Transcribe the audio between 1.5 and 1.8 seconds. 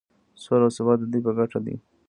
دی.